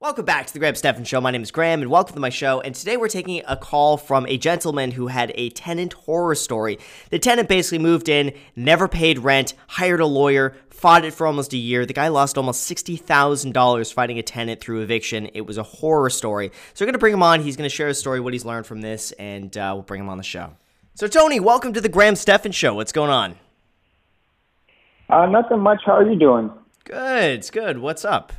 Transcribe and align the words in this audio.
Welcome 0.00 0.26
back 0.26 0.46
to 0.46 0.52
the 0.52 0.60
Graham 0.60 0.76
Stephan 0.76 1.02
Show. 1.02 1.20
My 1.20 1.32
name 1.32 1.42
is 1.42 1.50
Graham, 1.50 1.82
and 1.82 1.90
welcome 1.90 2.14
to 2.14 2.20
my 2.20 2.28
show. 2.28 2.60
And 2.60 2.72
today 2.72 2.96
we're 2.96 3.08
taking 3.08 3.42
a 3.48 3.56
call 3.56 3.96
from 3.96 4.26
a 4.26 4.38
gentleman 4.38 4.92
who 4.92 5.08
had 5.08 5.32
a 5.34 5.50
tenant 5.50 5.92
horror 5.94 6.36
story. 6.36 6.78
The 7.10 7.18
tenant 7.18 7.48
basically 7.48 7.80
moved 7.80 8.08
in, 8.08 8.32
never 8.54 8.86
paid 8.86 9.18
rent, 9.18 9.54
hired 9.66 9.98
a 9.98 10.06
lawyer, 10.06 10.54
fought 10.70 11.04
it 11.04 11.14
for 11.14 11.26
almost 11.26 11.52
a 11.52 11.56
year. 11.56 11.84
The 11.84 11.94
guy 11.94 12.06
lost 12.06 12.38
almost 12.38 12.70
$60,000 12.70 13.92
fighting 13.92 14.20
a 14.20 14.22
tenant 14.22 14.60
through 14.60 14.82
eviction. 14.82 15.30
It 15.34 15.48
was 15.48 15.58
a 15.58 15.64
horror 15.64 16.10
story. 16.10 16.52
So 16.74 16.84
we're 16.84 16.86
going 16.86 16.92
to 16.92 17.00
bring 17.00 17.14
him 17.14 17.24
on. 17.24 17.42
He's 17.42 17.56
going 17.56 17.68
to 17.68 17.74
share 17.74 17.88
his 17.88 17.98
story, 17.98 18.20
what 18.20 18.32
he's 18.32 18.44
learned 18.44 18.66
from 18.66 18.82
this, 18.82 19.10
and 19.18 19.58
uh, 19.58 19.72
we'll 19.74 19.82
bring 19.82 20.00
him 20.00 20.08
on 20.08 20.16
the 20.16 20.22
show. 20.22 20.52
So, 20.94 21.08
Tony, 21.08 21.40
welcome 21.40 21.72
to 21.72 21.80
the 21.80 21.88
Graham 21.88 22.14
Stephan 22.14 22.52
Show. 22.52 22.72
What's 22.72 22.92
going 22.92 23.10
on? 23.10 23.34
Uh, 25.10 25.26
nothing 25.26 25.58
much. 25.58 25.80
How 25.84 25.96
are 25.96 26.08
you 26.08 26.16
doing? 26.16 26.52
Good. 26.84 27.32
It's 27.32 27.50
good. 27.50 27.78
What's 27.78 28.04
up? 28.04 28.32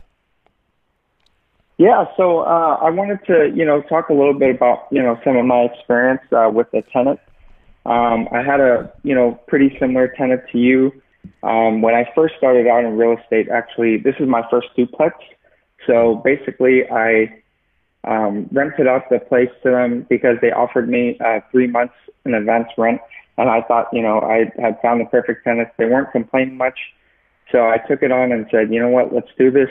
Yeah, 1.79 2.03
so 2.17 2.41
uh, 2.41 2.77
I 2.81 2.89
wanted 2.89 3.19
to, 3.27 3.53
you 3.55 3.63
know, 3.63 3.81
talk 3.83 4.09
a 4.09 4.13
little 4.13 4.37
bit 4.37 4.53
about, 4.53 4.87
you 4.91 5.01
know, 5.01 5.17
some 5.23 5.37
of 5.37 5.45
my 5.45 5.61
experience 5.61 6.19
uh, 6.33 6.49
with 6.53 6.67
the 6.71 6.83
tenant. 6.91 7.21
Um, 7.85 8.27
I 8.33 8.43
had 8.43 8.59
a, 8.59 8.91
you 9.03 9.15
know, 9.15 9.39
pretty 9.47 9.77
similar 9.79 10.09
tenant 10.09 10.41
to 10.51 10.57
you. 10.57 10.91
Um, 11.41 11.81
when 11.81 11.95
I 11.95 12.03
first 12.13 12.33
started 12.37 12.67
out 12.67 12.83
in 12.83 12.97
real 12.97 13.15
estate, 13.17 13.47
actually, 13.47 13.95
this 13.95 14.15
is 14.19 14.27
my 14.27 14.43
first 14.51 14.67
duplex. 14.75 15.15
So 15.87 16.21
basically, 16.25 16.83
I 16.91 17.41
um, 18.03 18.49
rented 18.51 18.87
out 18.87 19.09
the 19.09 19.19
place 19.19 19.49
to 19.63 19.71
them 19.71 20.05
because 20.09 20.35
they 20.41 20.51
offered 20.51 20.89
me 20.89 21.17
uh, 21.25 21.39
three 21.49 21.67
months 21.67 21.95
in 22.25 22.33
advance 22.33 22.67
rent. 22.77 22.99
And 23.37 23.49
I 23.49 23.61
thought, 23.61 23.87
you 23.93 24.01
know, 24.01 24.19
I 24.19 24.51
had 24.61 24.81
found 24.81 24.99
the 24.99 25.05
perfect 25.05 25.45
tenants. 25.45 25.71
They 25.77 25.85
weren't 25.85 26.11
complaining 26.11 26.57
much. 26.57 26.77
So 27.53 27.59
I 27.59 27.77
took 27.87 28.03
it 28.03 28.11
on 28.11 28.33
and 28.33 28.45
said, 28.51 28.69
you 28.69 28.81
know 28.81 28.89
what, 28.89 29.13
let's 29.13 29.31
do 29.37 29.49
this. 29.49 29.69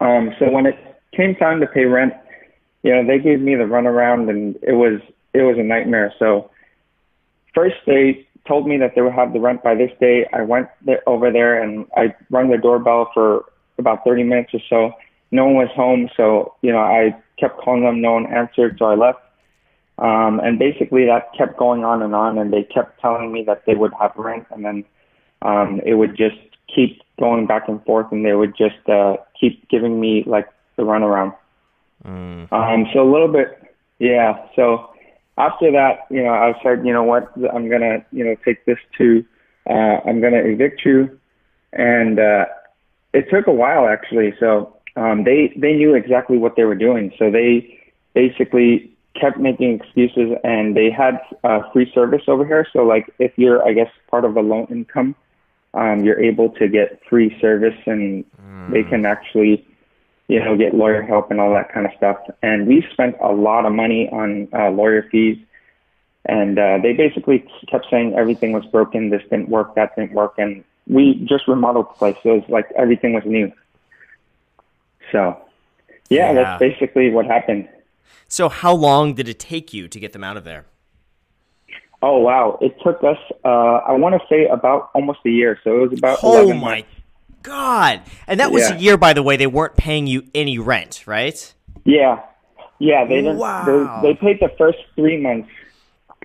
Um, 0.00 0.34
so 0.38 0.50
when 0.50 0.66
it 0.66 0.76
came 1.14 1.34
time 1.34 1.60
to 1.60 1.66
pay 1.66 1.84
rent, 1.84 2.14
you 2.82 2.92
know, 2.92 3.06
they 3.06 3.18
gave 3.18 3.40
me 3.40 3.54
the 3.54 3.64
runaround 3.64 4.30
and 4.30 4.56
it 4.62 4.72
was 4.72 5.00
it 5.34 5.42
was 5.42 5.56
a 5.58 5.62
nightmare. 5.62 6.12
So 6.18 6.50
first 7.54 7.76
they 7.86 8.26
told 8.48 8.66
me 8.66 8.78
that 8.78 8.94
they 8.94 9.02
would 9.02 9.12
have 9.12 9.32
the 9.32 9.40
rent 9.40 9.62
by 9.62 9.74
this 9.74 9.90
day. 10.00 10.26
I 10.32 10.42
went 10.42 10.68
there, 10.84 11.02
over 11.06 11.30
there 11.30 11.62
and 11.62 11.86
I 11.96 12.14
rang 12.30 12.50
the 12.50 12.56
doorbell 12.56 13.10
for 13.12 13.44
about 13.78 14.04
30 14.04 14.24
minutes 14.24 14.54
or 14.54 14.60
so. 14.68 14.92
No 15.30 15.44
one 15.44 15.54
was 15.54 15.68
home, 15.74 16.08
so 16.16 16.54
you 16.62 16.72
know 16.72 16.78
I 16.78 17.14
kept 17.38 17.60
calling 17.60 17.84
them. 17.84 18.00
No 18.00 18.12
one 18.12 18.26
answered, 18.26 18.76
so 18.78 18.86
I 18.86 18.94
left. 18.94 19.20
Um, 19.98 20.40
and 20.42 20.58
basically 20.58 21.04
that 21.06 21.28
kept 21.36 21.58
going 21.58 21.84
on 21.84 22.02
and 22.02 22.14
on, 22.14 22.38
and 22.38 22.52
they 22.52 22.62
kept 22.62 23.00
telling 23.00 23.30
me 23.30 23.44
that 23.44 23.64
they 23.66 23.74
would 23.74 23.92
have 24.00 24.12
rent, 24.16 24.46
and 24.50 24.64
then 24.64 24.84
um, 25.42 25.80
it 25.84 25.94
would 25.94 26.16
just 26.16 26.36
keep 26.74 27.02
going 27.18 27.46
back 27.46 27.68
and 27.68 27.84
forth, 27.84 28.06
and 28.10 28.24
they 28.24 28.32
would 28.32 28.56
just 28.56 28.88
uh, 28.88 29.16
keep 29.40 29.68
giving 29.68 29.98
me 30.00 30.22
like 30.26 30.48
the 30.76 30.82
runaround. 30.82 31.34
Mm. 32.04 32.52
Um, 32.52 32.86
so 32.92 33.02
a 33.02 33.10
little 33.10 33.28
bit, 33.28 33.48
yeah. 33.98 34.46
So 34.54 34.90
after 35.38 35.72
that, 35.72 36.06
you 36.10 36.22
know, 36.22 36.32
I 36.32 36.52
said, 36.62 36.84
you 36.84 36.92
know 36.92 37.02
what, 37.02 37.32
I'm 37.52 37.68
gonna, 37.68 38.04
you 38.12 38.24
know, 38.24 38.36
take 38.44 38.64
this 38.66 38.78
to, 38.98 39.24
uh, 39.68 40.00
I'm 40.06 40.20
gonna 40.20 40.42
evict 40.44 40.82
you, 40.84 41.18
and 41.72 42.18
uh, 42.18 42.44
it 43.12 43.26
took 43.30 43.46
a 43.46 43.52
while 43.52 43.86
actually. 43.86 44.34
So 44.38 44.76
um, 44.96 45.24
they 45.24 45.52
they 45.56 45.72
knew 45.72 45.94
exactly 45.94 46.38
what 46.38 46.56
they 46.56 46.64
were 46.64 46.74
doing. 46.74 47.12
So 47.18 47.30
they 47.30 47.78
basically 48.14 48.92
kept 49.20 49.38
making 49.38 49.80
excuses, 49.80 50.36
and 50.44 50.76
they 50.76 50.90
had 50.90 51.20
uh, 51.44 51.60
free 51.72 51.90
service 51.94 52.22
over 52.28 52.46
here. 52.46 52.66
So 52.72 52.80
like, 52.80 53.12
if 53.18 53.32
you're, 53.36 53.66
I 53.66 53.72
guess, 53.72 53.90
part 54.08 54.24
of 54.24 54.36
a 54.36 54.40
low 54.40 54.66
income 54.70 55.14
um, 55.74 56.04
you're 56.04 56.20
able 56.20 56.50
to 56.50 56.68
get 56.68 57.00
free 57.08 57.36
service 57.40 57.78
and 57.86 58.24
mm. 58.40 58.72
they 58.72 58.82
can 58.82 59.06
actually, 59.06 59.66
you 60.28 60.40
know, 60.40 60.56
get 60.56 60.74
lawyer 60.74 61.02
help 61.02 61.30
and 61.30 61.40
all 61.40 61.52
that 61.54 61.72
kind 61.72 61.86
of 61.86 61.92
stuff. 61.96 62.18
And 62.42 62.66
we 62.66 62.84
spent 62.92 63.16
a 63.20 63.32
lot 63.32 63.66
of 63.66 63.72
money 63.72 64.08
on 64.10 64.48
uh, 64.52 64.70
lawyer 64.70 65.06
fees. 65.10 65.38
And 66.26 66.58
uh, 66.58 66.78
they 66.82 66.92
basically 66.92 67.46
kept 67.68 67.86
saying 67.90 68.14
everything 68.14 68.52
was 68.52 68.66
broken, 68.66 69.08
this 69.08 69.22
didn't 69.30 69.48
work, 69.48 69.74
that 69.76 69.96
didn't 69.96 70.12
work. 70.12 70.34
And 70.36 70.64
we 70.86 71.14
just 71.24 71.48
remodeled 71.48 71.88
the 71.88 71.94
place. 71.94 72.16
So 72.22 72.34
it 72.34 72.40
was 72.40 72.48
like 72.50 72.70
everything 72.76 73.14
was 73.14 73.24
new. 73.24 73.50
So, 75.12 75.40
yeah, 76.08 76.32
yeah. 76.32 76.32
that's 76.32 76.60
basically 76.60 77.10
what 77.10 77.26
happened. 77.26 77.68
So, 78.28 78.48
how 78.48 78.74
long 78.74 79.14
did 79.14 79.28
it 79.28 79.38
take 79.38 79.72
you 79.72 79.88
to 79.88 79.98
get 79.98 80.12
them 80.12 80.22
out 80.22 80.36
of 80.36 80.44
there? 80.44 80.66
Oh 82.02 82.18
wow! 82.18 82.58
It 82.62 82.76
took 82.82 83.04
us, 83.04 83.18
uh, 83.44 83.48
I 83.48 83.92
want 83.92 84.14
to 84.14 84.26
say, 84.28 84.46
about 84.46 84.90
almost 84.94 85.18
a 85.26 85.30
year. 85.30 85.58
So 85.62 85.76
it 85.84 85.90
was 85.90 85.98
about. 85.98 86.18
Oh 86.22 86.48
my 86.54 86.76
months. 86.76 86.88
god! 87.42 88.02
And 88.26 88.40
that 88.40 88.50
was 88.50 88.62
yeah. 88.62 88.76
a 88.76 88.78
year, 88.78 88.96
by 88.96 89.12
the 89.12 89.22
way. 89.22 89.36
They 89.36 89.46
weren't 89.46 89.76
paying 89.76 90.06
you 90.06 90.22
any 90.34 90.58
rent, 90.58 91.06
right? 91.06 91.54
Yeah, 91.84 92.22
yeah. 92.78 93.04
They 93.04 93.16
didn't. 93.16 93.36
Wow. 93.36 94.00
They, 94.02 94.08
they 94.08 94.14
paid 94.18 94.40
the 94.40 94.50
first 94.56 94.78
three 94.94 95.20
months, 95.20 95.50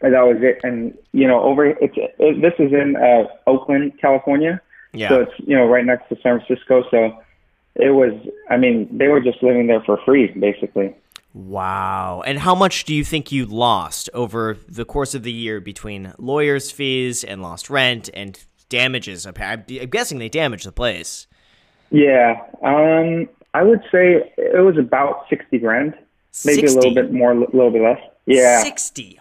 and 0.01 0.13
that 0.13 0.21
was 0.21 0.37
it. 0.39 0.59
And 0.63 0.97
you 1.11 1.27
know, 1.27 1.41
over 1.41 1.65
it's 1.65 1.95
it, 1.97 2.41
this 2.41 2.53
is 2.57 2.71
in 2.71 2.95
uh, 2.95 3.27
Oakland, 3.45 3.99
California. 3.99 4.61
Yeah. 4.93 5.09
So 5.09 5.21
it's 5.23 5.33
you 5.39 5.57
know 5.57 5.65
right 5.65 5.85
next 5.85 6.07
to 6.07 6.15
San 6.23 6.39
Francisco. 6.39 6.83
So 6.89 7.21
it 7.75 7.89
was. 7.89 8.13
I 8.49 8.55
mean, 8.55 8.97
they 8.97 9.09
were 9.09 9.19
just 9.19 9.43
living 9.43 9.67
there 9.67 9.81
for 9.81 9.99
free, 10.05 10.27
basically. 10.27 10.95
Wow. 11.35 12.23
And 12.25 12.39
how 12.39 12.55
much 12.55 12.85
do 12.85 12.95
you 12.95 13.03
think 13.03 13.29
you 13.29 13.45
lost 13.45 14.09
over 14.13 14.55
the 14.69 14.85
course 14.85 15.13
of 15.13 15.23
the 15.23 15.33
year 15.33 15.59
between 15.59 16.13
lawyers' 16.17 16.71
fees 16.71 17.25
and 17.25 17.41
lost 17.41 17.69
rent 17.69 18.09
and 18.13 18.39
damages? 18.69 19.27
I'm 19.27 19.33
guessing 19.89 20.17
they 20.17 20.29
damaged 20.29 20.65
the 20.65 20.71
place. 20.71 21.27
Yeah. 21.91 22.41
Um, 22.63 23.27
I 23.53 23.63
would 23.63 23.81
say 23.91 24.31
it 24.37 24.63
was 24.63 24.77
about 24.77 25.25
60 25.29 25.59
grand. 25.59 25.93
Maybe 26.45 26.61
60? 26.61 26.67
a 26.67 26.79
little 26.79 26.93
bit 26.93 27.11
more, 27.11 27.33
a 27.33 27.39
little 27.39 27.71
bit 27.71 27.81
less. 27.81 27.99
Yeah. 28.25 28.63
60. 28.63 29.19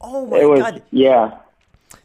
Oh 0.00 0.24
my 0.24 0.44
was, 0.44 0.60
god. 0.60 0.82
Yeah. 0.92 1.38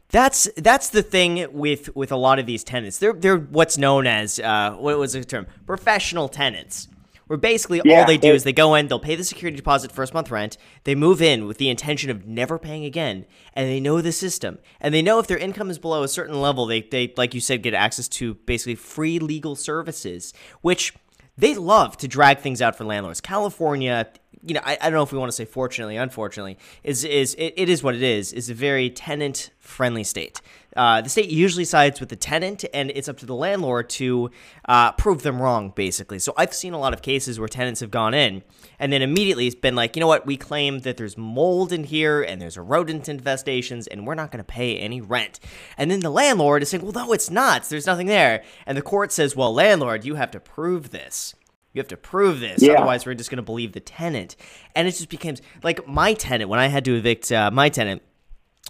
That's 0.10 0.50
that's 0.58 0.90
the 0.90 1.04
thing 1.04 1.46
with 1.52 1.96
with 1.96 2.12
a 2.12 2.18
lot 2.18 2.40
of 2.40 2.48
these 2.48 2.64
tenants. 2.64 2.98
They're 2.98 3.14
they're 3.14 3.38
what's 3.38 3.78
known 3.78 4.08
as 4.08 4.40
uh, 4.40 4.72
what 4.72 4.98
was 4.98 5.14
the 5.14 5.24
term? 5.24 5.46
Professional 5.66 6.28
tenants 6.30 6.88
where 7.32 7.38
basically 7.38 7.82
yeah, 7.86 8.02
all 8.02 8.06
they 8.06 8.18
do 8.18 8.34
it, 8.34 8.36
is 8.36 8.44
they 8.44 8.52
go 8.52 8.76
in, 8.76 8.90
they'll 8.90 9.00
pay 9.00 9.16
the 9.16 9.24
security 9.24 9.56
deposit 9.56 9.90
first 9.90 10.14
month 10.14 10.30
rent, 10.30 10.58
they 10.84 10.96
move 10.96 11.22
in 11.22 11.48
with 11.48 11.60
the 11.60 11.70
intention 11.70 12.10
of 12.10 12.26
never 12.28 12.60
paying 12.60 12.84
again, 12.84 13.26
and 13.54 13.70
they 13.70 13.80
know 13.80 14.02
the 14.02 14.12
system. 14.12 14.60
And 14.82 14.94
they 14.94 15.02
know 15.02 15.18
if 15.18 15.28
their 15.28 15.38
income 15.38 15.70
is 15.70 15.80
below 15.80 16.04
a 16.04 16.10
certain 16.10 16.42
level, 16.42 16.66
they, 16.66 16.82
they 16.82 17.14
like 17.16 17.34
you 17.34 17.40
said, 17.40 17.64
get 17.64 17.74
access 17.74 18.10
to 18.10 18.34
basically 18.34 18.76
free 18.76 19.18
legal 19.18 19.56
services, 19.56 20.34
which 20.60 20.94
they 21.38 21.56
love 21.56 21.96
to 22.00 22.08
drag 22.10 22.40
things 22.40 22.62
out 22.62 22.76
for 22.76 22.84
landlords. 22.84 23.22
California, 23.22 24.10
you 24.44 24.54
know, 24.54 24.62
I, 24.64 24.78
I 24.82 24.90
don't 24.90 24.94
know 24.94 25.04
if 25.04 25.12
we 25.12 25.18
want 25.18 25.30
to 25.30 25.36
say 25.36 25.46
fortunately, 25.46 25.98
unfortunately, 25.98 26.58
is 26.84 27.04
is 27.04 27.36
it, 27.36 27.54
it 27.58 27.70
is 27.70 27.84
what 27.84 27.96
it 27.96 28.04
is. 28.04 28.34
Is 28.34 28.50
a 28.50 28.54
very 28.54 28.90
tenant 28.90 29.52
friendly 29.60 30.04
state. 30.04 30.42
Uh, 30.76 31.02
the 31.02 31.10
state 31.10 31.30
usually 31.30 31.66
sides 31.66 32.00
with 32.00 32.10
the 32.10 32.16
tenant, 32.16 32.64
and 32.74 32.92
it's 32.92 33.10
up 33.10 33.18
to 33.18 33.26
the 33.26 33.36
landlord 33.36 33.90
to 33.90 34.32
uh, 34.70 34.94
prove 34.94 35.22
them 35.22 35.42
wrong, 35.42 35.74
basically. 35.76 36.18
So 36.18 36.34
I've 36.38 36.54
seen 36.54 36.74
a 36.74 36.80
lot 36.80 36.94
of 36.94 37.02
cases 37.02 37.40
where 37.40 37.50
tenants 37.50 37.82
have 37.82 37.92
gone 37.92 38.14
in 38.14 38.42
and 38.82 38.92
then 38.92 39.04
immediately 39.04 39.46
it's 39.46 39.56
been 39.56 39.76
like, 39.76 39.96
you 39.96 40.00
know 40.00 40.08
what, 40.08 40.26
we 40.26 40.36
claim 40.36 40.80
that 40.80 40.98
there's 40.98 41.16
mold 41.16 41.72
in 41.72 41.84
here 41.84 42.24
and 42.24 42.42
there's 42.42 42.58
rodent 42.58 43.06
infestations, 43.06 43.88
and 43.90 44.08
we're 44.08 44.16
not 44.16 44.32
going 44.32 44.40
to 44.40 44.44
pay 44.44 44.76
any 44.76 45.00
rent. 45.00 45.40
And 45.78 45.92
then 45.92 46.00
the 46.00 46.10
landlord 46.10 46.64
is 46.64 46.70
saying, 46.70 46.84
well, 46.84 46.92
no, 46.92 47.14
it's 47.14 47.30
not. 47.30 47.64
There's 47.66 47.86
nothing 47.86 48.08
there. 48.08 48.44
And 48.66 48.76
the 48.76 48.82
court 48.82 49.12
says, 49.12 49.36
well, 49.36 49.54
landlord, 49.54 50.04
you 50.04 50.16
have 50.16 50.32
to 50.32 50.40
prove 50.40 50.90
this. 50.90 51.36
You 51.74 51.80
have 51.80 51.88
to 51.90 51.98
prove 51.98 52.40
this. 52.40 52.62
Yeah. 52.62 52.74
Otherwise, 52.74 53.06
we're 53.06 53.14
just 53.14 53.30
going 53.30 53.38
to 53.38 53.44
believe 53.44 53.72
the 53.72 53.80
tenant. 53.80 54.36
And 54.76 54.88
it 54.88 54.92
just 54.92 55.10
becomes 55.10 55.42
like 55.64 55.88
my 55.88 56.14
tenant, 56.14 56.50
when 56.50 56.60
I 56.60 56.68
had 56.68 56.84
to 56.86 56.96
evict 56.96 57.32
uh, 57.32 57.50
my 57.52 57.70
tenant, 57.70 58.02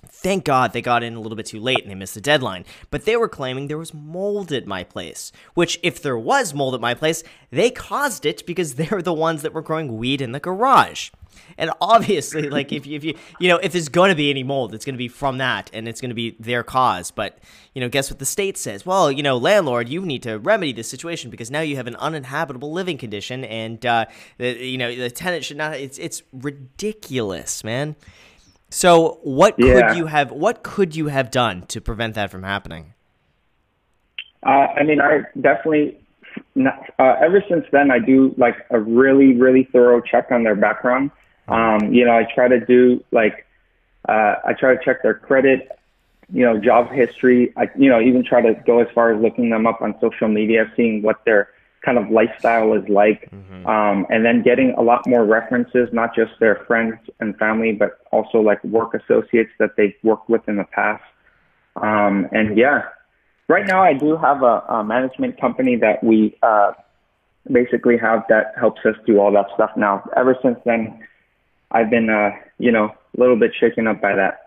Thank 0.07 0.45
God 0.45 0.73
they 0.73 0.81
got 0.81 1.03
in 1.03 1.15
a 1.15 1.19
little 1.19 1.35
bit 1.35 1.45
too 1.45 1.59
late 1.59 1.81
and 1.81 1.89
they 1.89 1.95
missed 1.95 2.15
the 2.15 2.21
deadline. 2.21 2.65
But 2.89 3.05
they 3.05 3.15
were 3.15 3.29
claiming 3.29 3.67
there 3.67 3.77
was 3.77 3.93
mold 3.93 4.51
at 4.51 4.67
my 4.67 4.83
place, 4.83 5.31
which, 5.53 5.79
if 5.83 6.01
there 6.01 6.17
was 6.17 6.53
mold 6.53 6.75
at 6.75 6.81
my 6.81 6.93
place, 6.93 7.23
they 7.49 7.69
caused 7.69 8.25
it 8.25 8.45
because 8.45 8.75
they're 8.75 9.01
the 9.01 9.13
ones 9.13 9.41
that 9.41 9.53
were 9.53 9.61
growing 9.61 9.97
weed 9.97 10.21
in 10.21 10.31
the 10.31 10.39
garage. 10.39 11.11
And 11.57 11.71
obviously, 11.81 12.49
like 12.49 12.71
if 12.71 12.85
you, 12.85 12.95
if 12.95 13.03
you 13.03 13.17
you 13.39 13.47
know 13.47 13.57
if 13.57 13.71
there's 13.71 13.89
to 13.89 14.15
be 14.15 14.29
any 14.29 14.43
mold, 14.43 14.73
it's 14.73 14.85
to 14.85 14.93
be 14.93 15.07
from 15.07 15.37
that, 15.37 15.69
and 15.73 15.87
it's 15.87 16.01
to 16.09 16.15
be 16.15 16.35
their 16.39 16.63
cause. 16.63 17.11
But 17.11 17.39
you 17.73 17.81
know, 17.81 17.89
guess 17.89 18.09
what 18.09 18.19
the 18.19 18.25
state 18.25 18.57
says? 18.57 18.85
Well, 18.85 19.11
you 19.11 19.23
know, 19.23 19.37
landlord, 19.37 19.89
you 19.89 20.01
need 20.01 20.23
to 20.23 20.39
remedy 20.39 20.73
this 20.73 20.89
situation 20.89 21.29
because 21.29 21.51
now 21.51 21.61
you 21.61 21.75
have 21.75 21.87
an 21.87 21.95
uninhabitable 21.97 22.71
living 22.71 22.97
condition, 22.97 23.43
and 23.45 23.85
uh, 23.85 24.05
the, 24.37 24.57
you 24.65 24.77
know 24.77 24.93
the 24.95 25.09
tenant 25.09 25.45
should 25.45 25.57
not. 25.57 25.75
It's 25.75 25.97
it's 25.97 26.23
ridiculous, 26.33 27.63
man. 27.63 27.95
So 28.71 29.19
what 29.21 29.55
yeah. 29.57 29.89
could 29.89 29.97
you 29.97 30.05
have 30.07 30.31
what 30.31 30.63
could 30.63 30.95
you 30.95 31.07
have 31.07 31.29
done 31.29 31.63
to 31.67 31.81
prevent 31.81 32.15
that 32.15 32.31
from 32.31 32.43
happening? 32.43 32.93
Uh, 34.43 34.67
I 34.75 34.83
mean, 34.83 34.99
I 34.99 35.21
definitely. 35.39 35.97
Not, 36.55 36.85
uh, 36.97 37.15
ever 37.21 37.43
since 37.49 37.65
then, 37.73 37.91
I 37.91 37.99
do 37.99 38.33
like 38.37 38.55
a 38.69 38.79
really, 38.79 39.33
really 39.33 39.67
thorough 39.71 40.01
check 40.01 40.31
on 40.31 40.43
their 40.43 40.55
background. 40.55 41.11
Um, 41.49 41.93
you 41.93 42.05
know, 42.05 42.13
I 42.13 42.25
try 42.33 42.47
to 42.47 42.65
do 42.65 43.03
like 43.11 43.45
uh, 44.07 44.35
I 44.45 44.53
try 44.57 44.75
to 44.75 44.83
check 44.83 45.03
their 45.03 45.13
credit, 45.13 45.69
you 46.31 46.45
know, 46.45 46.57
job 46.57 46.89
history. 46.89 47.53
I, 47.57 47.69
you 47.77 47.89
know, 47.89 47.99
even 47.99 48.23
try 48.23 48.41
to 48.41 48.53
go 48.65 48.79
as 48.79 48.87
far 48.95 49.13
as 49.13 49.21
looking 49.21 49.49
them 49.49 49.67
up 49.67 49.81
on 49.81 49.95
social 49.99 50.29
media, 50.29 50.71
seeing 50.77 51.01
what 51.01 51.23
their 51.25 51.49
kind 51.83 51.97
of 51.97 52.09
lifestyle 52.09 52.73
is 52.73 52.87
like, 52.87 53.29
mm-hmm. 53.31 53.65
um, 53.65 54.05
and 54.09 54.23
then 54.23 54.43
getting 54.43 54.73
a 54.77 54.81
lot 54.81 55.05
more 55.07 55.25
references, 55.25 55.89
not 55.91 56.15
just 56.15 56.31
their 56.39 56.63
friends 56.67 56.95
and 57.19 57.35
family, 57.37 57.71
but 57.71 57.99
also 58.11 58.39
like 58.39 58.63
work 58.63 58.93
associates 58.93 59.51
that 59.59 59.71
they've 59.77 59.95
worked 60.03 60.29
with 60.29 60.47
in 60.47 60.57
the 60.57 60.63
past. 60.65 61.03
Um, 61.75 62.27
and 62.31 62.57
yeah, 62.57 62.83
right 63.47 63.65
now 63.65 63.83
I 63.83 63.93
do 63.93 64.15
have 64.17 64.43
a, 64.43 64.63
a 64.69 64.83
management 64.83 65.39
company 65.39 65.75
that 65.77 66.03
we 66.03 66.37
uh, 66.43 66.73
basically 67.51 67.97
have 67.97 68.23
that 68.29 68.53
helps 68.59 68.81
us 68.85 68.95
do 69.05 69.19
all 69.19 69.31
that 69.33 69.47
stuff 69.55 69.71
now. 69.75 70.07
Ever 70.15 70.37
since 70.43 70.59
then, 70.65 71.05
I've 71.71 71.89
been, 71.89 72.09
uh, 72.09 72.31
you 72.59 72.71
know, 72.71 72.93
a 73.17 73.19
little 73.19 73.37
bit 73.37 73.51
shaken 73.59 73.87
up 73.87 74.01
by 74.01 74.15
that. 74.15 74.40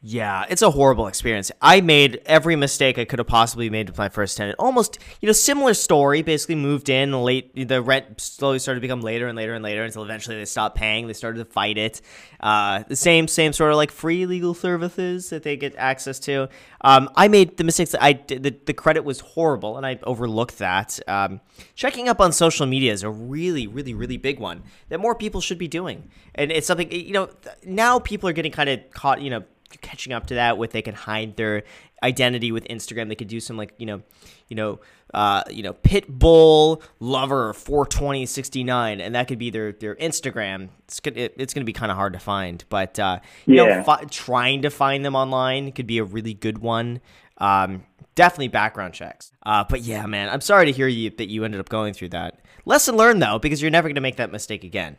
Yeah, 0.00 0.44
it's 0.48 0.62
a 0.62 0.70
horrible 0.70 1.08
experience. 1.08 1.50
I 1.60 1.80
made 1.80 2.20
every 2.24 2.54
mistake 2.54 2.98
I 2.98 3.04
could 3.04 3.18
have 3.18 3.26
possibly 3.26 3.68
made 3.68 3.88
with 3.88 3.98
my 3.98 4.08
first 4.08 4.36
tenant. 4.36 4.54
Almost, 4.60 5.00
you 5.20 5.26
know, 5.26 5.32
similar 5.32 5.74
story. 5.74 6.22
Basically, 6.22 6.54
moved 6.54 6.88
in 6.88 7.12
late. 7.24 7.68
The 7.68 7.82
rent 7.82 8.20
slowly 8.20 8.60
started 8.60 8.78
to 8.78 8.80
become 8.80 9.00
later 9.00 9.26
and 9.26 9.36
later 9.36 9.54
and 9.54 9.64
later 9.64 9.82
until 9.82 10.04
eventually 10.04 10.36
they 10.36 10.44
stopped 10.44 10.76
paying. 10.76 11.08
They 11.08 11.14
started 11.14 11.38
to 11.38 11.44
fight 11.46 11.78
it. 11.78 12.00
Uh, 12.38 12.84
the 12.86 12.94
same, 12.94 13.26
same 13.26 13.52
sort 13.52 13.72
of 13.72 13.76
like 13.76 13.90
free 13.90 14.24
legal 14.24 14.54
services 14.54 15.30
that 15.30 15.42
they 15.42 15.56
get 15.56 15.74
access 15.76 16.20
to. 16.20 16.48
Um, 16.82 17.10
I 17.16 17.26
made 17.26 17.56
the 17.56 17.64
mistakes 17.64 17.90
that 17.90 18.02
I 18.02 18.12
did. 18.12 18.44
The, 18.44 18.54
the 18.66 18.74
credit 18.74 19.02
was 19.02 19.18
horrible, 19.18 19.76
and 19.78 19.84
I 19.84 19.98
overlooked 20.04 20.58
that. 20.58 21.00
Um, 21.08 21.40
checking 21.74 22.08
up 22.08 22.20
on 22.20 22.32
social 22.32 22.66
media 22.66 22.92
is 22.92 23.02
a 23.02 23.10
really, 23.10 23.66
really, 23.66 23.94
really 23.94 24.16
big 24.16 24.38
one 24.38 24.62
that 24.90 25.00
more 25.00 25.16
people 25.16 25.40
should 25.40 25.58
be 25.58 25.66
doing, 25.66 26.08
and 26.36 26.52
it's 26.52 26.68
something 26.68 26.92
you 26.92 27.12
know. 27.12 27.30
Now 27.64 27.98
people 27.98 28.28
are 28.28 28.32
getting 28.32 28.52
kind 28.52 28.68
of 28.70 28.78
caught. 28.92 29.20
You 29.20 29.30
know 29.30 29.44
catching 29.80 30.12
up 30.12 30.26
to 30.26 30.34
that 30.34 30.58
with 30.58 30.72
they 30.72 30.82
can 30.82 30.94
hide 30.94 31.36
their 31.36 31.62
identity 32.02 32.52
with 32.52 32.64
Instagram. 32.68 33.08
They 33.08 33.14
could 33.14 33.28
do 33.28 33.40
some 33.40 33.56
like 33.56 33.74
you 33.78 33.86
know, 33.86 34.02
you 34.48 34.56
know, 34.56 34.80
uh, 35.14 35.42
you 35.50 35.62
know, 35.62 35.74
Pitbull 35.74 36.82
lover 37.00 37.52
four 37.52 37.86
twenty 37.86 38.26
sixty 38.26 38.64
nine, 38.64 39.00
and 39.00 39.14
that 39.14 39.28
could 39.28 39.38
be 39.38 39.50
their 39.50 39.72
their 39.72 39.94
Instagram. 39.96 40.68
It's 40.84 41.00
gonna, 41.00 41.18
it, 41.18 41.34
it's 41.36 41.54
going 41.54 41.62
to 41.62 41.66
be 41.66 41.72
kind 41.72 41.90
of 41.90 41.96
hard 41.96 42.12
to 42.14 42.18
find, 42.18 42.64
but 42.68 42.98
uh, 42.98 43.20
you 43.46 43.56
yeah. 43.56 43.78
know, 43.78 43.82
fi- 43.84 44.04
trying 44.04 44.62
to 44.62 44.70
find 44.70 45.04
them 45.04 45.14
online 45.14 45.72
could 45.72 45.86
be 45.86 45.98
a 45.98 46.04
really 46.04 46.34
good 46.34 46.58
one. 46.58 47.00
Um, 47.38 47.84
definitely 48.14 48.48
background 48.48 48.94
checks. 48.94 49.32
Uh, 49.44 49.64
but 49.68 49.80
yeah, 49.82 50.04
man, 50.06 50.28
I'm 50.28 50.40
sorry 50.40 50.66
to 50.66 50.72
hear 50.72 50.88
you 50.88 51.10
that 51.10 51.28
you 51.28 51.44
ended 51.44 51.60
up 51.60 51.68
going 51.68 51.94
through 51.94 52.10
that. 52.10 52.40
Lesson 52.64 52.96
learned 52.96 53.22
though, 53.22 53.38
because 53.38 53.62
you're 53.62 53.70
never 53.70 53.88
going 53.88 53.94
to 53.94 54.00
make 54.00 54.16
that 54.16 54.32
mistake 54.32 54.64
again. 54.64 54.96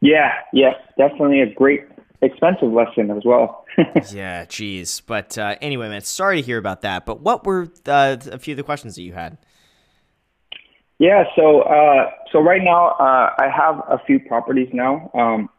Yeah, 0.00 0.32
yes, 0.52 0.74
definitely 0.98 1.42
a 1.42 1.54
great 1.54 1.84
expensive 2.22 2.72
lesson 2.72 3.10
as 3.10 3.22
well. 3.24 3.66
yeah, 4.12 4.44
geez. 4.46 5.00
But 5.00 5.36
uh, 5.36 5.56
anyway, 5.60 5.88
man, 5.88 6.00
sorry 6.02 6.40
to 6.40 6.46
hear 6.46 6.58
about 6.58 6.82
that. 6.82 7.04
But 7.04 7.20
what 7.20 7.44
were 7.44 7.68
uh, 7.86 8.16
a 8.30 8.38
few 8.38 8.52
of 8.52 8.56
the 8.56 8.62
questions 8.62 8.94
that 8.94 9.02
you 9.02 9.12
had? 9.12 9.38
Yeah, 10.98 11.24
so 11.34 11.62
uh, 11.62 12.10
so 12.30 12.38
right 12.38 12.62
now 12.62 12.90
uh, 12.90 13.34
I 13.38 13.48
have 13.54 13.82
a 13.88 13.98
few 14.06 14.20
properties 14.20 14.68
now. 14.72 15.10
Um, 15.14 15.50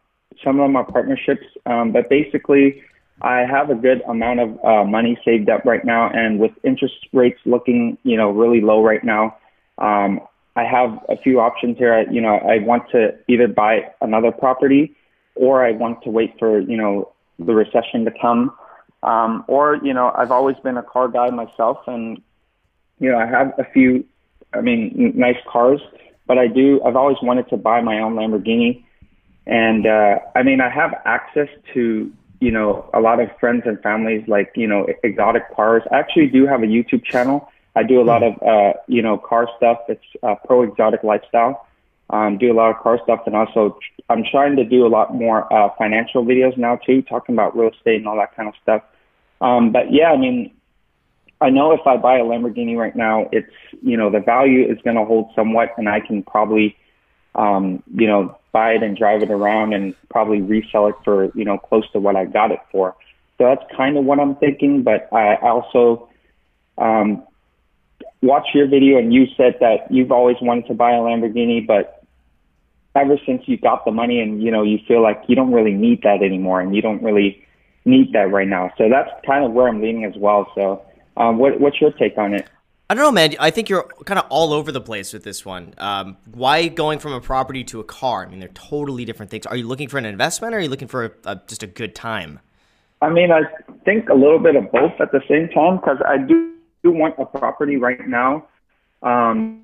some 0.44 0.60
of 0.60 0.64
them 0.64 0.76
are 0.78 0.86
partnerships, 0.86 1.46
um, 1.66 1.92
but 1.92 2.10
basically 2.10 2.82
I 3.22 3.40
have 3.40 3.70
a 3.70 3.76
good 3.76 4.02
amount 4.08 4.40
of 4.40 4.64
uh, 4.64 4.84
money 4.86 5.20
saved 5.26 5.50
up 5.50 5.66
right 5.66 5.84
now, 5.84 6.10
and 6.14 6.40
with 6.40 6.52
interest 6.64 6.96
rates 7.12 7.40
looking 7.46 7.98
you 8.04 8.16
know 8.16 8.32
really 8.32 8.62
low 8.62 8.82
right 8.82 9.04
now, 9.04 9.36
um, 9.80 10.22
I 10.56 10.64
have 10.64 10.98
a 11.10 11.18
few 11.22 11.42
options 11.42 11.78
here. 11.78 11.94
I, 11.94 12.10
you 12.10 12.22
know, 12.22 12.36
I 12.36 12.60
want 12.60 12.84
to 12.92 13.10
either 13.28 13.50
buy 13.50 13.92
another 14.00 14.32
property 14.32 14.96
or 15.36 15.66
I 15.66 15.72
want 15.72 16.04
to 16.04 16.10
wait 16.10 16.36
for, 16.40 16.60
you 16.60 16.78
know, 16.78 17.12
the 17.40 17.54
recession 17.54 18.06
to 18.06 18.12
come. 18.22 18.54
Um, 19.02 19.44
or, 19.48 19.80
you 19.84 19.94
know, 19.94 20.14
I've 20.16 20.32
always 20.32 20.56
been 20.64 20.78
a 20.78 20.84
car 20.84 21.08
guy 21.08 21.30
myself 21.30 21.80
and, 21.88 22.22
you 23.00 23.12
know, 23.12 23.18
I 23.18 23.26
have 23.26 23.54
a 23.58 23.66
few, 23.66 24.06
I 24.54 24.62
mean, 24.62 25.14
nice 25.16 25.38
cars, 25.48 25.82
but 26.26 26.38
I 26.38 26.48
do, 26.48 26.82
I've 26.86 26.96
always 26.96 27.18
wanted 27.22 27.50
to 27.50 27.58
buy 27.58 27.82
my 27.82 28.00
own 28.00 28.16
Lamborghini. 28.16 28.86
And, 29.46 29.86
uh, 29.86 30.20
I 30.36 30.44
mean, 30.44 30.62
I 30.62 30.70
have 30.70 30.94
access 31.04 31.50
to, 31.74 32.12
you 32.40 32.52
know, 32.52 32.90
a 32.94 33.02
lot 33.02 33.20
of 33.20 33.30
friends 33.40 33.64
and 33.66 33.82
families 33.82 34.26
like, 34.28 34.54
you 34.56 34.68
know, 34.68 34.88
exotic 35.04 35.54
cars. 35.54 35.84
I 35.92 36.00
actually 36.00 36.28
do 36.28 36.46
have 36.48 36.64
a 36.64 36.68
YouTube 36.68 37.04
channel. 37.04 37.50
I 37.76 37.84
do 37.84 38.02
a 38.02 38.06
lot 38.06 38.24
of, 38.24 38.42
uh, 38.42 38.74
you 38.88 39.02
know, 39.02 39.18
car 39.18 39.50
stuff. 39.58 39.80
It's 39.90 40.04
uh, 40.22 40.36
Pro 40.46 40.62
Exotic 40.62 41.04
Lifestyle 41.04 41.66
um, 42.14 42.38
do 42.38 42.52
a 42.52 42.54
lot 42.54 42.70
of 42.70 42.78
car 42.82 43.00
stuff, 43.04 43.22
and 43.26 43.36
also 43.36 43.80
I'm 44.08 44.24
trying 44.24 44.56
to 44.58 44.64
do 44.64 44.86
a 44.86 44.88
lot 44.88 45.16
more 45.16 45.52
uh, 45.52 45.70
financial 45.78 46.24
videos 46.24 46.56
now 46.58 46.76
too, 46.76 47.02
talking 47.02 47.34
about 47.34 47.58
real 47.58 47.72
estate 47.72 47.98
and 47.98 48.08
all 48.08 48.18
that 48.18 48.36
kind 48.36 48.48
of 48.48 48.54
stuff. 48.62 48.84
Um, 49.42 49.72
but 49.72 49.92
yeah, 49.92 50.12
I 50.12 50.18
mean, 50.18 50.54
I 51.42 51.50
know 51.50 51.72
if 51.72 51.82
I 51.88 51.98
buy 51.98 52.20
a 52.20 52.24
Lamborghini 52.24 52.78
right 52.78 52.96
now, 52.96 53.28
it's 53.32 53.52
you 53.82 53.98
know 53.98 54.12
the 54.12 54.20
value 54.20 54.72
is 54.72 54.78
going 54.84 54.96
to 54.96 55.06
hold 55.06 55.32
somewhat, 55.36 55.74
and 55.78 55.90
I 55.90 56.02
can 56.02 56.22
probably 56.22 56.78
um, 57.34 57.82
you 57.96 58.06
know 58.06 58.38
buy 58.52 58.74
it 58.74 58.84
and 58.84 58.96
drive 58.96 59.24
it 59.24 59.32
around 59.32 59.74
and 59.74 59.96
probably 60.12 60.40
resell 60.40 60.88
it 60.88 60.96
for 61.04 61.32
you 61.36 61.44
know 61.44 61.58
close 61.58 61.90
to 61.94 62.00
what 62.00 62.16
I 62.16 62.26
got 62.26 62.52
it 62.52 62.60
for. 62.72 62.96
So 63.40 63.46
that's 63.46 63.64
kind 63.76 63.98
of 63.98 64.06
what 64.06 64.20
I'm 64.20 64.36
thinking. 64.36 64.84
But 64.84 65.12
I 65.12 65.38
also 65.38 66.10
um, 66.78 67.24
watched 68.22 68.54
your 68.54 68.68
video 68.68 69.00
and 69.00 69.12
you 69.12 69.26
said 69.36 69.56
that 69.62 69.92
you've 69.92 70.12
always 70.12 70.38
wanted 70.42 70.68
to 70.68 70.76
buy 70.76 70.92
a 70.92 71.00
Lamborghini, 71.00 71.66
but 71.66 72.03
ever 72.96 73.18
since 73.26 73.44
you 73.46 73.58
got 73.58 73.86
the 73.86 73.92
money 73.92 74.20
and 74.20 74.42
you 74.42 74.52
know 74.52 74.64
you 74.64 74.80
feel 74.88 75.02
like 75.02 75.24
you 75.28 75.36
don't 75.36 75.52
really 75.52 75.74
need 75.74 76.02
that 76.04 76.22
anymore 76.22 76.62
and 76.62 76.76
you 76.76 76.82
don't 76.82 77.02
really 77.02 77.46
need 77.86 78.14
that 78.14 78.32
right 78.32 78.48
now. 78.48 78.72
So 78.78 78.90
that's 78.90 79.10
kind 79.26 79.44
of 79.44 79.52
where 79.52 79.68
I'm 79.68 79.82
leaning 79.82 80.06
as 80.06 80.16
well. 80.16 80.52
So 80.56 80.84
um, 81.18 81.38
what, 81.38 81.60
what's 81.60 81.82
your 81.82 81.92
take 81.92 82.18
on 82.18 82.34
it? 82.34 82.48
I 82.90 82.96
don't 82.96 83.04
know, 83.04 83.12
man. 83.12 83.36
I 83.40 83.50
think 83.50 83.70
you're 83.70 83.84
kind 84.06 84.20
of 84.20 84.26
all 84.30 84.54
over 84.54 84.72
the 84.72 84.82
place 84.82 85.14
with 85.14 85.24
this 85.24 85.46
one. 85.46 85.74
Um, 85.78 86.18
why 86.32 86.68
going 86.68 87.00
from 87.00 87.14
a 87.14 87.22
property 87.22 87.64
to 87.66 87.80
a 87.80 87.84
car? 87.84 88.26
I 88.26 88.30
mean, 88.30 88.40
they're 88.40 88.50
totally 88.50 89.06
different 89.06 89.32
things. 89.32 89.46
Are 89.46 89.56
you 89.56 89.68
looking 89.68 89.88
for 89.88 89.98
an 89.98 90.06
investment 90.06 90.54
or 90.54 90.58
are 90.58 90.62
you 90.62 90.70
looking 90.70 90.88
for 90.88 91.06
a, 91.06 91.12
a, 91.26 91.42
just 91.48 91.64
a 91.64 91.68
good 91.68 91.96
time? 91.96 92.40
I 93.02 93.10
mean, 93.10 93.32
I 93.32 93.42
think 93.84 94.10
a 94.10 94.14
little 94.14 94.40
bit 94.40 94.56
of 94.56 94.72
both 94.72 94.94
at 95.00 95.12
the 95.12 95.22
same 95.28 95.50
time 95.50 95.78
because 95.78 95.98
I 96.06 96.18
do, 96.18 96.54
do 96.84 96.92
want 96.92 97.16
a 97.18 97.26
property 97.26 97.78
right 97.78 98.08
now. 98.08 98.48
Um, 99.02 99.63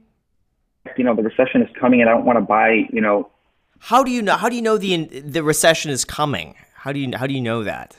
you 0.97 1.03
know 1.03 1.15
the 1.15 1.23
recession 1.23 1.61
is 1.61 1.69
coming 1.79 2.01
and 2.01 2.09
I 2.09 2.13
don't 2.13 2.25
want 2.25 2.37
to 2.37 2.41
buy 2.41 2.87
you 2.91 3.01
know. 3.01 3.29
How 3.79 4.03
do 4.03 4.11
you 4.11 4.21
know? 4.21 4.35
How 4.35 4.49
do 4.49 4.55
you 4.55 4.61
know 4.61 4.77
the 4.77 5.05
the 5.05 5.43
recession 5.43 5.91
is 5.91 6.05
coming? 6.05 6.55
How 6.73 6.91
do 6.91 6.99
you 6.99 7.11
how 7.17 7.27
do 7.27 7.33
you 7.33 7.41
know 7.41 7.63
that? 7.63 7.97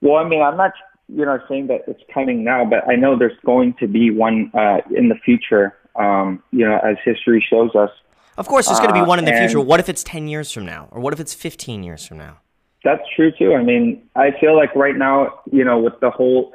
Well, 0.00 0.16
I 0.16 0.28
mean, 0.28 0.42
I'm 0.42 0.56
not 0.56 0.72
you 1.08 1.24
know 1.24 1.38
saying 1.48 1.68
that 1.68 1.82
it's 1.86 2.02
coming 2.12 2.44
now, 2.44 2.64
but 2.64 2.88
I 2.88 2.96
know 2.96 3.18
there's 3.18 3.38
going 3.44 3.74
to 3.80 3.86
be 3.86 4.10
one 4.10 4.50
uh, 4.54 4.78
in 4.94 5.08
the 5.08 5.16
future. 5.24 5.76
Um, 5.96 6.42
you 6.50 6.66
know, 6.68 6.78
as 6.78 6.96
history 7.04 7.44
shows 7.48 7.74
us. 7.76 7.90
Of 8.36 8.48
course, 8.48 8.66
there's 8.66 8.80
going 8.80 8.92
to 8.92 9.00
be 9.00 9.06
one 9.06 9.20
in 9.20 9.24
the 9.24 9.32
uh, 9.32 9.38
future. 9.38 9.60
What 9.60 9.78
if 9.78 9.88
it's 9.88 10.02
10 10.02 10.26
years 10.26 10.50
from 10.50 10.66
now, 10.66 10.88
or 10.90 11.00
what 11.00 11.12
if 11.12 11.20
it's 11.20 11.32
15 11.32 11.84
years 11.84 12.04
from 12.04 12.18
now? 12.18 12.38
That's 12.82 13.02
true 13.14 13.30
too. 13.38 13.54
I 13.54 13.62
mean, 13.62 14.02
I 14.16 14.32
feel 14.40 14.56
like 14.56 14.74
right 14.74 14.96
now, 14.96 15.40
you 15.50 15.64
know, 15.64 15.78
with 15.78 15.98
the 16.00 16.10
whole 16.10 16.52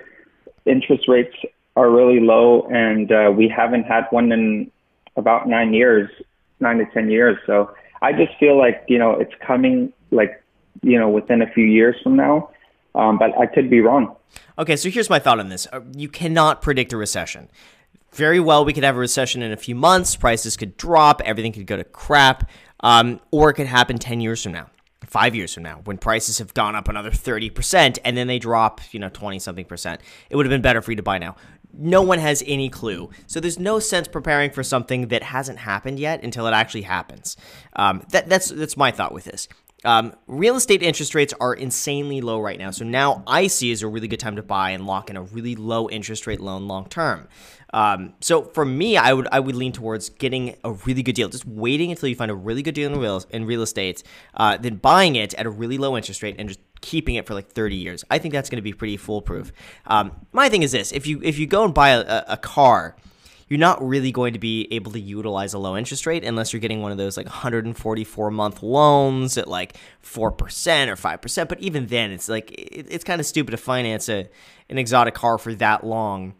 interest 0.65 1.07
rates 1.07 1.36
are 1.79 1.89
really 1.89 2.19
low, 2.19 2.67
and 2.69 3.09
uh, 3.12 3.31
we 3.36 3.48
haven't 3.48 3.83
had 3.83 4.05
one 4.09 4.31
in 4.31 4.69
about 5.15 5.48
nine 5.48 5.74
years, 5.74 6.09
nine 6.59 6.77
to 6.77 6.86
ten 6.93 7.09
years. 7.09 7.38
So 7.45 7.74
I 8.01 8.12
just 8.12 8.38
feel 8.38 8.57
like 8.57 8.83
you 8.88 8.98
know 8.98 9.12
it's 9.12 9.33
coming 9.45 9.93
like 10.12 10.43
you 10.81 11.00
know 11.00 11.09
within 11.09 11.41
a 11.41 11.50
few 11.51 11.63
years 11.63 11.95
from 12.03 12.17
now, 12.17 12.50
um, 12.95 13.17
but 13.17 13.38
I 13.38 13.45
could 13.45 13.69
be 13.69 13.79
wrong. 13.79 14.15
Okay, 14.57 14.75
so 14.75 14.89
here's 14.89 15.09
my 15.09 15.19
thought 15.19 15.39
on 15.39 15.48
this: 15.48 15.67
uh, 15.71 15.79
you 15.95 16.09
cannot 16.09 16.62
predict 16.62 16.91
a 16.91 16.98
recession. 16.98 17.50
Very 18.12 18.39
well, 18.39 18.65
we 18.65 18.74
could 18.74 18.83
have 18.83 18.98
a 18.98 19.00
recession 19.00 19.41
in 19.41 19.51
a 19.51 19.57
few 19.57 19.75
months. 19.75 20.15
Prices 20.15 20.57
could 20.57 20.75
drop. 20.75 21.21
Everything 21.24 21.53
could 21.53 21.67
go 21.67 21.77
to 21.77 21.83
crap. 21.83 22.50
Um, 22.81 23.19
or 23.31 23.50
it 23.50 23.55
could 23.55 23.67
happen 23.67 23.98
10 23.98 24.21
years 24.21 24.41
from 24.41 24.53
now 24.53 24.69
five 25.09 25.36
years 25.36 25.53
from 25.53 25.63
now 25.63 25.81
when 25.86 25.98
prices 25.98 26.38
have 26.38 26.53
gone 26.53 26.75
up 26.75 26.88
another 26.88 27.09
30% 27.09 27.98
and 28.05 28.15
then 28.15 28.27
they 28.27 28.38
drop 28.38 28.79
you 28.91 29.00
know 29.00 29.09
20 29.09 29.39
something 29.39 29.65
percent 29.65 30.01
it 30.29 30.36
would 30.36 30.45
have 30.45 30.51
been 30.51 30.62
better 30.62 30.81
for 30.81 30.91
you 30.91 30.95
to 30.95 31.03
buy 31.03 31.17
now 31.17 31.36
no 31.73 32.01
one 32.01 32.19
has 32.19 32.43
any 32.45 32.69
clue. 32.69 33.09
So 33.27 33.39
there's 33.39 33.59
no 33.59 33.79
sense 33.79 34.07
preparing 34.07 34.51
for 34.51 34.63
something 34.63 35.07
that 35.09 35.23
hasn't 35.23 35.59
happened 35.59 35.99
yet 35.99 36.23
until 36.23 36.47
it 36.47 36.53
actually 36.53 36.83
happens. 36.83 37.38
Um, 37.75 38.03
that, 38.11 38.29
that's 38.29 38.49
that's 38.49 38.77
my 38.77 38.91
thought 38.91 39.13
with 39.13 39.25
this. 39.25 39.47
Um, 39.85 40.13
real 40.27 40.55
estate 40.57 40.83
interest 40.83 41.15
rates 41.15 41.33
are 41.39 41.53
insanely 41.53 42.19
low 42.19 42.41
right 42.41 42.59
now. 42.59 42.71
So 42.71 42.83
now 42.83 43.23
I 43.25 43.47
see 43.47 43.71
is 43.71 43.81
a 43.81 43.88
really 43.88 44.09
good 44.09 44.19
time 44.19 44.35
to 44.35 44.43
buy 44.43 44.71
and 44.71 44.85
lock 44.85 45.09
in 45.09 45.15
a 45.15 45.21
really 45.21 45.55
low 45.55 45.89
interest 45.89 46.27
rate 46.27 46.41
loan 46.41 46.67
long 46.67 46.89
term. 46.89 47.29
Um, 47.73 48.13
so 48.19 48.43
for 48.43 48.65
me, 48.65 48.97
I 48.97 49.13
would 49.13 49.27
I 49.31 49.39
would 49.39 49.55
lean 49.55 49.71
towards 49.71 50.09
getting 50.09 50.55
a 50.63 50.71
really 50.71 51.03
good 51.03 51.15
deal, 51.15 51.29
just 51.29 51.45
waiting 51.45 51.91
until 51.91 52.09
you 52.09 52.15
find 52.15 52.31
a 52.31 52.35
really 52.35 52.61
good 52.61 52.75
deal 52.75 52.91
in 52.91 52.99
real 52.99 53.23
in 53.29 53.45
real 53.45 53.61
estate, 53.61 54.03
uh, 54.33 54.57
then 54.57 54.75
buying 54.75 55.15
it 55.15 55.33
at 55.35 55.45
a 55.45 55.49
really 55.49 55.77
low 55.77 55.95
interest 55.95 56.23
rate 56.23 56.35
and 56.39 56.49
just 56.49 56.59
keeping 56.81 57.15
it 57.15 57.27
for 57.27 57.33
like 57.33 57.49
30 57.49 57.75
years. 57.75 58.03
I 58.09 58.17
think 58.17 58.33
that's 58.33 58.49
going 58.49 58.57
to 58.57 58.63
be 58.63 58.73
pretty 58.73 58.97
foolproof. 58.97 59.51
Um, 59.85 60.25
my 60.31 60.49
thing 60.49 60.63
is 60.63 60.71
this: 60.71 60.91
if 60.91 61.05
you 61.05 61.19
if 61.23 61.38
you 61.38 61.45
go 61.45 61.63
and 61.63 61.73
buy 61.73 61.89
a, 61.89 62.23
a 62.27 62.38
car 62.38 62.95
you're 63.49 63.59
not 63.59 63.85
really 63.85 64.11
going 64.11 64.33
to 64.33 64.39
be 64.39 64.67
able 64.71 64.91
to 64.91 64.99
utilize 64.99 65.55
a 65.55 65.59
low 65.59 65.75
interest 65.75 66.05
rate 66.05 66.23
unless 66.23 66.53
you're 66.53 66.59
getting 66.59 66.81
one 66.81 66.91
of 66.91 66.99
those 66.99 67.17
like 67.17 67.25
144 67.25 68.31
month 68.31 68.61
loans 68.61 69.38
at 69.39 69.47
like 69.47 69.75
4% 70.03 70.21
or 70.21 70.31
5%. 70.95 71.49
But 71.49 71.59
even 71.59 71.88
then, 71.88 72.11
it's 72.11 72.29
like, 72.29 72.51
it's 72.55 73.03
kind 73.03 73.19
of 73.19 73.25
stupid 73.25 73.51
to 73.51 73.57
finance 73.57 74.07
a, 74.07 74.29
an 74.69 74.77
exotic 74.77 75.15
car 75.15 75.39
for 75.39 75.55
that 75.55 75.83
long 75.83 76.35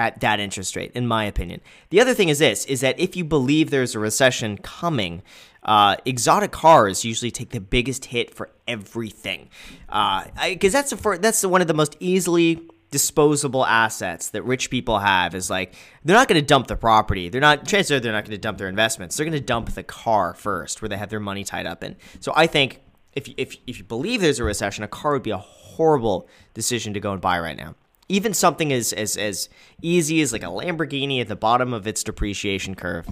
at 0.00 0.20
that 0.20 0.40
interest 0.40 0.74
rate, 0.76 0.90
in 0.94 1.06
my 1.06 1.24
opinion. 1.24 1.60
The 1.90 2.00
other 2.00 2.14
thing 2.14 2.30
is 2.30 2.38
this: 2.38 2.64
is 2.64 2.80
that 2.80 2.98
if 2.98 3.16
you 3.16 3.24
believe 3.24 3.70
there's 3.70 3.94
a 3.94 3.98
recession 3.98 4.56
coming, 4.56 5.22
uh, 5.62 5.96
exotic 6.06 6.50
cars 6.50 7.04
usually 7.04 7.30
take 7.30 7.50
the 7.50 7.60
biggest 7.60 8.06
hit 8.06 8.34
for 8.34 8.50
everything, 8.66 9.50
because 9.86 10.74
uh, 10.74 10.78
that's 10.78 10.90
the, 10.90 11.18
that's 11.20 11.44
one 11.44 11.60
of 11.60 11.68
the 11.68 11.74
most 11.74 11.96
easily 12.00 12.62
disposable 12.90 13.64
assets 13.66 14.30
that 14.30 14.42
rich 14.42 14.68
people 14.68 14.98
have 14.98 15.34
is 15.34 15.48
like 15.48 15.74
they're 16.04 16.16
not 16.16 16.26
going 16.26 16.40
to 16.40 16.46
dump 16.46 16.66
the 16.66 16.76
property. 16.76 17.28
They're 17.28 17.40
not 17.40 17.66
chances 17.66 17.92
are 17.92 18.00
they're 18.00 18.12
not 18.12 18.24
going 18.24 18.32
to 18.32 18.38
dump 18.38 18.58
their 18.58 18.68
investments. 18.68 19.16
They're 19.16 19.26
going 19.26 19.38
to 19.38 19.44
dump 19.44 19.74
the 19.74 19.84
car 19.84 20.34
first, 20.34 20.80
where 20.80 20.88
they 20.88 20.96
have 20.96 21.10
their 21.10 21.20
money 21.20 21.44
tied 21.44 21.66
up 21.66 21.84
in. 21.84 21.96
So 22.20 22.32
I 22.34 22.46
think 22.46 22.80
if 23.12 23.28
if 23.36 23.56
if 23.66 23.78
you 23.78 23.84
believe 23.84 24.22
there's 24.22 24.40
a 24.40 24.44
recession, 24.44 24.82
a 24.82 24.88
car 24.88 25.12
would 25.12 25.22
be 25.22 25.30
a 25.30 25.38
horrible 25.38 26.26
decision 26.54 26.94
to 26.94 27.00
go 27.00 27.12
and 27.12 27.20
buy 27.20 27.38
right 27.38 27.56
now. 27.56 27.74
Even 28.10 28.34
something 28.34 28.72
as 28.72 28.92
as 28.92 29.16
as 29.16 29.48
easy 29.80 30.20
as 30.20 30.32
like 30.32 30.42
a 30.42 30.46
Lamborghini 30.46 31.20
at 31.20 31.28
the 31.28 31.36
bottom 31.36 31.72
of 31.72 31.86
its 31.86 32.02
depreciation 32.02 32.74
curve. 32.74 33.06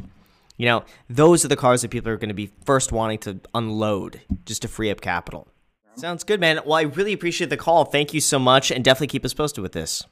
You 0.56 0.66
know, 0.66 0.84
those 1.08 1.44
are 1.44 1.48
the 1.48 1.56
cars 1.56 1.82
that 1.82 1.90
people 1.90 2.10
are 2.10 2.16
going 2.16 2.30
to 2.30 2.34
be 2.34 2.50
first 2.64 2.90
wanting 2.90 3.18
to 3.18 3.40
unload 3.54 4.22
just 4.44 4.62
to 4.62 4.68
free 4.68 4.90
up 4.90 5.00
capital. 5.00 5.46
Sounds 5.94 6.24
good, 6.24 6.40
man. 6.40 6.60
Well, 6.64 6.74
I 6.74 6.82
really 6.82 7.12
appreciate 7.12 7.48
the 7.48 7.56
call. 7.56 7.84
Thank 7.84 8.12
you 8.12 8.20
so 8.20 8.38
much, 8.40 8.70
and 8.72 8.84
definitely 8.84 9.06
keep 9.06 9.24
us 9.24 9.34
posted 9.34 9.62
with 9.62 9.72
this. 9.72 10.04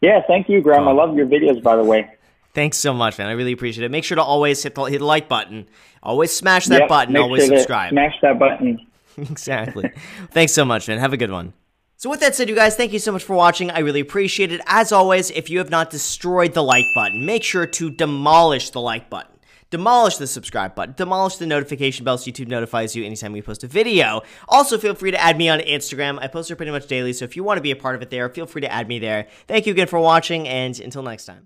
Yeah, 0.00 0.20
thank 0.26 0.48
you, 0.48 0.60
Graham. 0.60 0.88
I 0.88 0.92
love 0.92 1.16
your 1.16 1.26
videos, 1.26 1.62
by 1.62 1.76
the 1.76 1.84
way. 1.84 2.10
Thanks 2.54 2.76
so 2.76 2.92
much, 2.92 3.18
man. 3.18 3.28
I 3.28 3.32
really 3.32 3.52
appreciate 3.52 3.84
it. 3.84 3.90
Make 3.90 4.04
sure 4.04 4.16
to 4.16 4.22
always 4.22 4.62
hit 4.62 4.74
the, 4.74 4.84
hit 4.84 4.98
the 4.98 5.04
like 5.04 5.28
button. 5.28 5.66
Always 6.02 6.32
smash 6.32 6.66
that 6.66 6.82
yep, 6.82 6.88
button. 6.88 7.16
Always 7.16 7.46
sure 7.46 7.56
subscribe. 7.56 7.90
Smash 7.90 8.14
that 8.22 8.38
button. 8.38 8.86
exactly. 9.16 9.90
Thanks 10.30 10.52
so 10.52 10.64
much, 10.64 10.86
man. 10.86 10.98
Have 10.98 11.12
a 11.12 11.16
good 11.16 11.30
one. 11.30 11.52
So 11.96 12.10
with 12.10 12.20
that 12.20 12.34
said, 12.34 12.48
you 12.48 12.54
guys, 12.54 12.76
thank 12.76 12.92
you 12.92 12.98
so 12.98 13.12
much 13.12 13.24
for 13.24 13.34
watching. 13.34 13.70
I 13.70 13.78
really 13.78 14.00
appreciate 14.00 14.52
it. 14.52 14.60
As 14.66 14.92
always, 14.92 15.30
if 15.30 15.48
you 15.48 15.58
have 15.58 15.70
not 15.70 15.90
destroyed 15.90 16.52
the 16.52 16.62
like 16.62 16.84
button, 16.94 17.24
make 17.24 17.42
sure 17.42 17.66
to 17.66 17.90
demolish 17.90 18.70
the 18.70 18.80
like 18.80 19.08
button. 19.08 19.30
Demolish 19.70 20.18
the 20.18 20.26
subscribe 20.26 20.74
button. 20.74 20.94
Demolish 20.96 21.36
the 21.36 21.46
notification 21.46 22.04
bell 22.04 22.16
so 22.16 22.30
YouTube 22.30 22.46
notifies 22.46 22.94
you 22.94 23.04
anytime 23.04 23.32
we 23.32 23.42
post 23.42 23.64
a 23.64 23.66
video. 23.66 24.22
Also, 24.48 24.78
feel 24.78 24.94
free 24.94 25.10
to 25.10 25.20
add 25.20 25.36
me 25.36 25.48
on 25.48 25.58
Instagram. 25.60 26.18
I 26.20 26.28
post 26.28 26.48
there 26.48 26.56
pretty 26.56 26.70
much 26.70 26.86
daily, 26.86 27.12
so 27.12 27.24
if 27.24 27.34
you 27.34 27.42
want 27.42 27.58
to 27.58 27.62
be 27.62 27.72
a 27.72 27.76
part 27.76 27.96
of 27.96 28.02
it 28.02 28.10
there, 28.10 28.28
feel 28.28 28.46
free 28.46 28.60
to 28.60 28.72
add 28.72 28.86
me 28.86 28.98
there. 28.98 29.26
Thank 29.48 29.66
you 29.66 29.72
again 29.72 29.88
for 29.88 29.98
watching, 29.98 30.46
and 30.46 30.78
until 30.78 31.02
next 31.02 31.24
time. 31.24 31.42